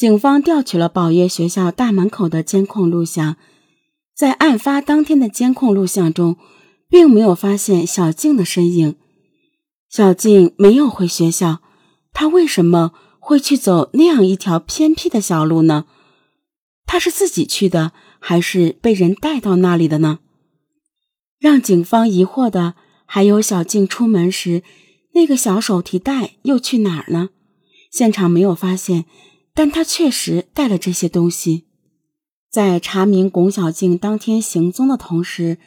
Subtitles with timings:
[0.00, 3.36] 警方调取了宝业学校大门口的监控录像，
[4.14, 6.38] 在案发当天的监控录像中，
[6.88, 8.96] 并没有发现小静的身影。
[9.90, 11.60] 小静没有回学校，
[12.14, 15.84] 她为什么会去走那样一条偏僻的小路呢？
[16.86, 20.20] 她是自己去的，还是被人带到那里的呢？
[21.38, 22.74] 让警方疑惑的
[23.04, 24.62] 还有小静出门时
[25.12, 27.28] 那个小手提袋又去哪儿呢？
[27.92, 29.04] 现场没有发现。
[29.60, 31.66] 但他确实带了这些东西。
[32.50, 35.58] 在查明龚小静当天行踪的同时，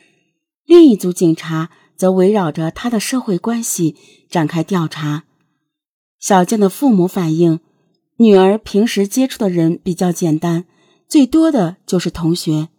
[0.65, 3.95] 另一组警察则围绕着他的社会关系
[4.27, 5.25] 展开调查。
[6.19, 7.59] 小静的父母反映，
[8.17, 10.65] 女儿平时接触的人比较简单，
[11.07, 12.69] 最多的就是同学。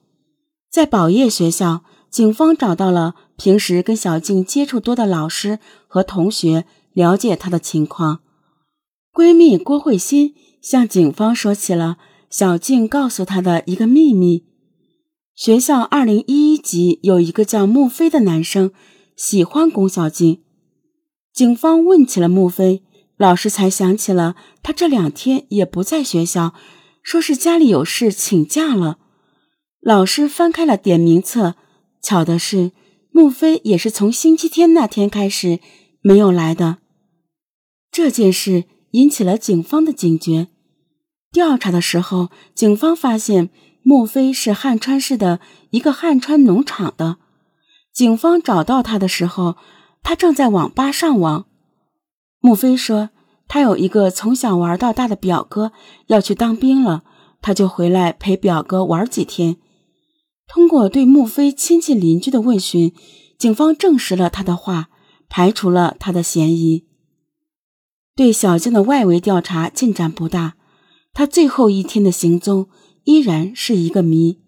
[0.68, 8.18] 在宝业学校，警方找到了平时跟小静接触多的老师和同学，了解她的情况。
[9.12, 10.34] 闺蜜郭慧欣。
[10.64, 11.98] 向警方说起了
[12.30, 14.46] 小静告诉他的一个秘密：
[15.34, 18.72] 学校二零一一级有一个叫穆飞的男生
[19.14, 20.42] 喜欢龚小静。
[21.34, 22.82] 警方问起了穆飞，
[23.18, 26.54] 老师才想起了他这两天也不在学校，
[27.02, 28.96] 说是家里有事请假了。
[29.82, 31.56] 老师翻开了点名册，
[32.00, 32.72] 巧的是，
[33.10, 35.60] 穆飞也是从星期天那天开始
[36.00, 36.78] 没有来的。
[37.92, 40.48] 这件事引起了警方的警觉。
[41.34, 43.50] 调查的时候，警方发现
[43.82, 47.16] 穆飞是汉川市的一个汉川农场的。
[47.92, 49.56] 警方找到他的时候，
[50.00, 51.46] 他正在网吧上网。
[52.38, 53.10] 穆飞说，
[53.48, 55.72] 他有一个从小玩到大的表哥
[56.06, 57.02] 要去当兵了，
[57.42, 59.56] 他就回来陪表哥玩几天。
[60.46, 62.94] 通过对穆飞亲戚邻居的问询，
[63.36, 64.88] 警方证实了他的话，
[65.28, 66.86] 排除了他的嫌疑。
[68.14, 70.54] 对小静的外围调查进展不大。
[71.14, 72.68] 他最后一天的行踪
[73.04, 74.40] 依然是一个谜。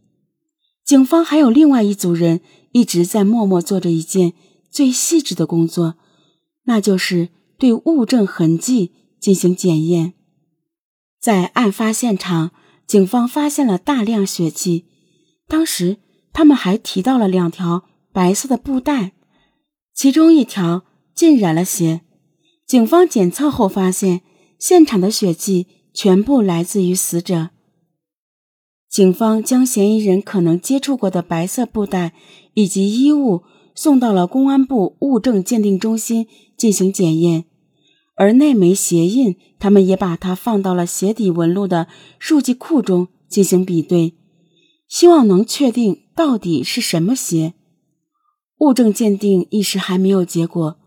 [0.85, 2.41] 警方还有另外一组人
[2.73, 4.35] 一直在默默做着一件
[4.71, 5.95] 最细致的工作，
[6.65, 10.15] 那就是对物证痕迹进行检验。
[11.21, 12.51] 在案发现场，
[12.87, 14.87] 警方发现了大量血迹，
[15.49, 15.99] 当时
[16.33, 19.13] 他们还提到了两条白色的布袋，
[19.95, 20.85] 其中一条
[21.15, 22.03] 浸染了血。
[22.67, 24.23] 警方检测后发现，
[24.59, 25.69] 现场的血迹。
[25.97, 27.49] 全部来自于死者。
[28.87, 32.13] 警方将嫌疑人可能接触过的白色布袋
[32.53, 37.47] 以及衣物送到了公安部物证鉴定中心进行检验，
[38.15, 44.13] 而那枚鞋印，他们也把它放到了鞋底纹路的数据库中进行比对，
[44.87, 47.55] 希望能确定到底是什么鞋。
[48.59, 50.79] 物证鉴定一时还没有结果，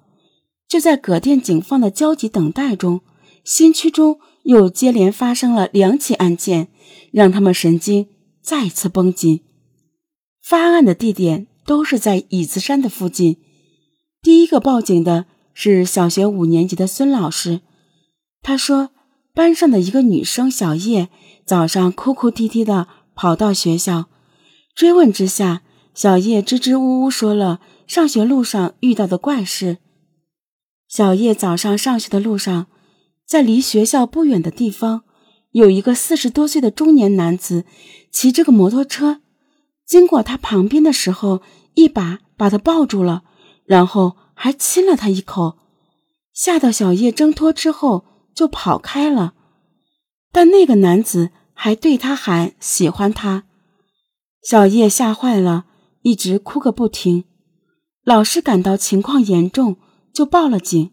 [0.68, 3.02] 就在葛店警方的焦急等待中，
[3.44, 4.20] 新区中。
[4.50, 6.70] 又接连发生了两起案件，
[7.12, 8.08] 让他们神经
[8.42, 9.42] 再次绷紧。
[10.42, 13.38] 发案的地点都是在椅子山的附近。
[14.24, 17.62] 第一个报警的是小学五年级的孙老师，
[18.42, 18.90] 他说
[19.36, 21.10] 班上的一个女生小叶
[21.46, 24.10] 早上哭哭啼啼的跑到学校，
[24.74, 25.62] 追问之下，
[25.94, 29.78] 小叶支支吾吾说了上学路上遇到的怪事。
[30.88, 32.66] 小叶早上上学的路上。
[33.30, 35.04] 在离学校不远的地方，
[35.52, 37.64] 有一个四十多岁的中年男子
[38.12, 39.22] 骑着个摩托车，
[39.86, 41.44] 经过他旁边的时候，
[41.76, 43.22] 一把把他抱住了，
[43.66, 45.60] 然后还亲了他一口，
[46.34, 48.04] 吓到小叶挣脱之后
[48.34, 49.36] 就跑开了。
[50.32, 53.44] 但那个男子还对他喊喜欢他，
[54.42, 55.66] 小叶吓坏了，
[56.02, 57.26] 一直哭个不停。
[58.04, 59.78] 老师感到情况严重，
[60.12, 60.90] 就报了警。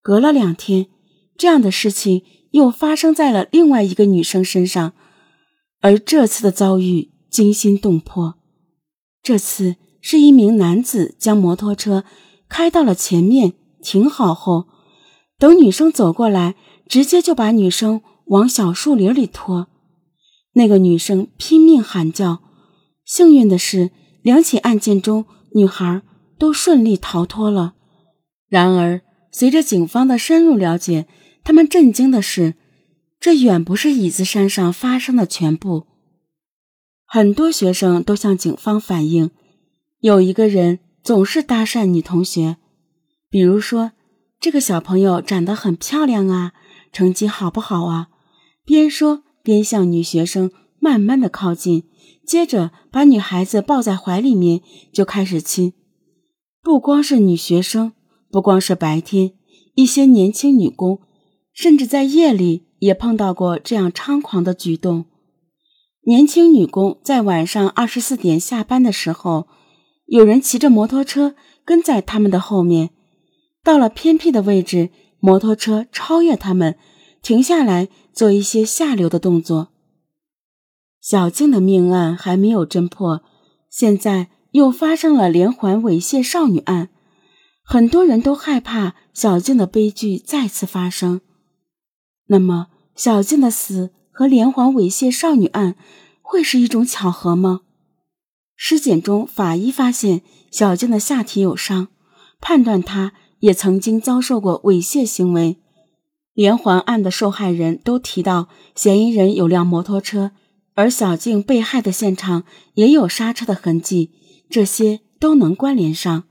[0.00, 0.86] 隔了两天。
[1.40, 4.92] 这样的事情又发生在了另外一个女生身上，
[5.80, 8.34] 而这次的遭遇惊心动魄。
[9.22, 12.04] 这次是一名男子将摩托车
[12.46, 14.66] 开到了前面停好后，
[15.38, 16.56] 等女生走过来，
[16.86, 19.68] 直接就把女生往小树林里拖。
[20.52, 22.42] 那个女生拼命喊叫。
[23.06, 26.02] 幸运的是，两起案件中女孩
[26.38, 27.76] 都顺利逃脱了。
[28.50, 29.00] 然而，
[29.32, 31.06] 随着警方的深入了解，
[31.42, 32.54] 他们震惊的是，
[33.18, 35.86] 这远不是椅子山上发生的全部。
[37.04, 39.30] 很多学生都向警方反映，
[40.00, 42.56] 有一个人总是搭讪女同学，
[43.28, 43.92] 比如说
[44.38, 46.52] 这个小朋友长得很漂亮啊，
[46.92, 48.08] 成绩好不好啊？
[48.64, 51.84] 边说边向女学生慢慢的靠近，
[52.24, 54.62] 接着把女孩子抱在怀里面
[54.92, 55.72] 就开始亲。
[56.62, 57.92] 不光是女学生，
[58.30, 59.32] 不光是白天，
[59.74, 61.00] 一些年轻女工。
[61.60, 65.04] 甚至在夜里也碰到过这样猖狂的举动。
[66.06, 69.46] 年轻女工在晚上二十四点下班的时候，
[70.06, 72.88] 有人骑着摩托车跟在他们的后面，
[73.62, 76.78] 到了偏僻的位置，摩托车超越他们，
[77.20, 79.68] 停下来做一些下流的动作。
[81.02, 83.22] 小静的命案还没有侦破，
[83.68, 86.88] 现在又发生了连环猥亵少女案，
[87.62, 91.20] 很多人都害怕小静的悲剧再次发生。
[92.32, 93.90] 那么，小静的死？
[94.12, 95.74] 和连环猥亵少女案
[96.20, 97.62] 会是一种巧合吗？
[98.54, 101.88] 尸检中，法医发现小静的下体有伤，
[102.40, 105.56] 判断她也曾经遭受过猥亵行为。
[106.34, 110.32] 连环案的受害人都提到，嫌疑人有辆摩托车，
[110.74, 112.44] 而小静被害的现场
[112.74, 114.10] 也有刹车的痕迹，
[114.48, 116.24] 这些都能关联上。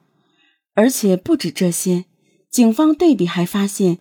[0.76, 2.06] 而且不止这些，
[2.50, 3.98] 警方对比还发现。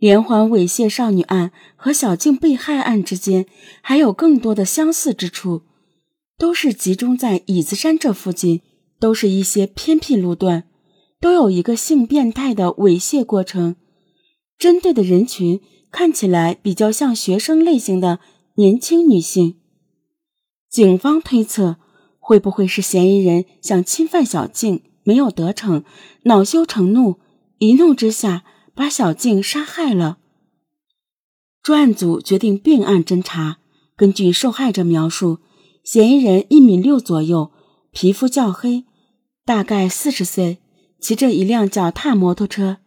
[0.00, 3.44] 连环猥亵少女案和小静被害案之间
[3.82, 5.62] 还有更多的相似之处，
[6.38, 8.62] 都是集中在椅子山这附近，
[8.98, 10.64] 都是一些偏僻路段，
[11.20, 13.76] 都有一个性变态的猥亵过程。
[14.58, 15.60] 针对的人群
[15.92, 18.20] 看起来比较像学生类型的
[18.54, 19.56] 年轻女性。
[20.70, 21.76] 警方推测，
[22.18, 25.84] 会不会是嫌疑人想侵犯小静没有得逞，
[26.22, 27.16] 恼羞成怒，
[27.58, 28.44] 一怒之下。
[28.74, 30.18] 把小静杀害了。
[31.62, 33.58] 专案组决定并案侦查。
[33.96, 35.40] 根据受害者描述，
[35.84, 37.52] 嫌疑人一米六左右，
[37.90, 38.86] 皮肤较黑，
[39.44, 40.58] 大概四十岁，
[40.98, 42.78] 骑着一辆脚踏摩托车。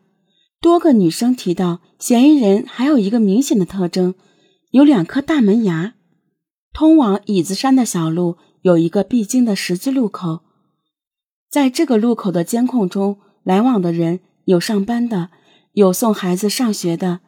[0.59, 4.15] 多个女生提到，嫌疑人还有一个明显的特征，
[4.71, 5.93] 有两颗大门牙。
[6.73, 10.39] 通往椅子山的小路有一个必经的十字路口，
[11.47, 15.29] 在这个路口的监控中，来往的人有上班的。
[15.73, 17.21] 有送孩子上学的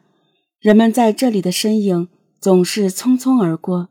[0.60, 2.08] 人们在这里的身影
[2.40, 3.88] 总是匆匆而过，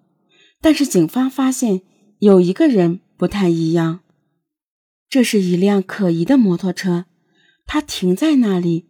[0.61, 1.81] 但是警方发现
[2.19, 3.99] 有一个人不太一样。
[5.09, 7.05] 这是一辆可疑的摩托车，
[7.65, 8.87] 它停在那里，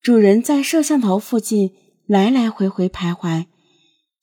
[0.00, 1.72] 主人在摄像头附近
[2.06, 3.46] 来来回回徘徊，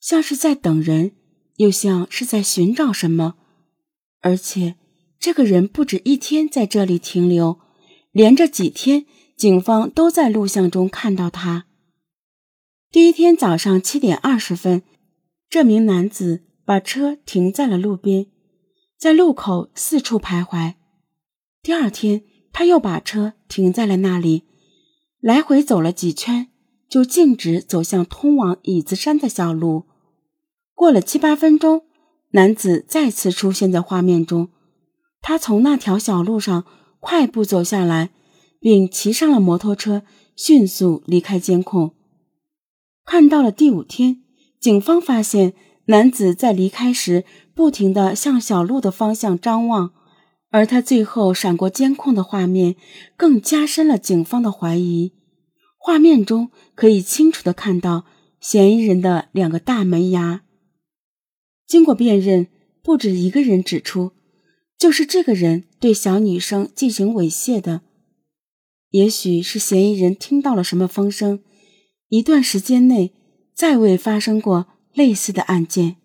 [0.00, 1.12] 像是在等人，
[1.56, 3.34] 又像是在寻找什么。
[4.22, 4.76] 而且
[5.18, 7.60] 这个人不止一天在这里停留，
[8.12, 9.04] 连着几天。
[9.40, 11.64] 警方都在录像中看到他。
[12.90, 14.82] 第一天早上七点二十分，
[15.48, 18.26] 这名男子把车停在了路边，
[18.98, 20.74] 在路口四处徘徊。
[21.62, 22.22] 第二天，
[22.52, 24.44] 他又把车停在了那里，
[25.20, 26.48] 来回走了几圈，
[26.86, 29.86] 就径直走向通往椅子山的小路。
[30.74, 31.86] 过了七八分钟，
[32.32, 34.50] 男子再次出现在画面中，
[35.22, 36.66] 他从那条小路上
[37.00, 38.10] 快步走下来。
[38.60, 40.02] 并骑上了摩托车，
[40.36, 41.94] 迅速离开监控。
[43.04, 44.22] 看到了第五天，
[44.60, 45.54] 警方发现
[45.86, 47.24] 男子在离开时
[47.54, 49.92] 不停地向小路的方向张望，
[50.50, 52.76] 而他最后闪过监控的画面，
[53.16, 55.14] 更加深了警方的怀疑。
[55.78, 58.04] 画面中可以清楚地看到
[58.38, 60.42] 嫌疑人的两个大门牙。
[61.66, 62.48] 经过辨认，
[62.82, 64.12] 不止一个人指出，
[64.78, 67.80] 就是这个人对小女生进行猥亵的。
[68.90, 71.40] 也许是嫌疑人听到了什么风声，
[72.08, 73.12] 一段时间内
[73.54, 75.96] 再未发生过类似的案件。